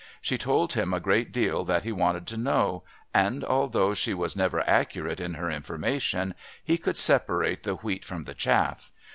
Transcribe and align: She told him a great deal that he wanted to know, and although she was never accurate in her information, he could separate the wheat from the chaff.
She 0.19 0.35
told 0.35 0.73
him 0.73 0.95
a 0.95 0.99
great 0.99 1.31
deal 1.31 1.63
that 1.65 1.83
he 1.83 1.91
wanted 1.91 2.25
to 2.25 2.35
know, 2.35 2.83
and 3.13 3.43
although 3.45 3.93
she 3.93 4.15
was 4.15 4.35
never 4.35 4.67
accurate 4.67 5.19
in 5.19 5.35
her 5.35 5.51
information, 5.51 6.33
he 6.63 6.79
could 6.79 6.97
separate 6.97 7.61
the 7.61 7.75
wheat 7.75 8.03
from 8.03 8.23
the 8.23 8.33
chaff. 8.33 8.91